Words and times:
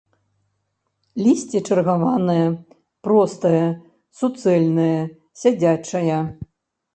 Лісце 1.25 1.59
чаргаванае, 1.67 2.45
простае, 3.09 3.61
суцэльнае, 4.23 4.97
сядзячае. 5.43 6.19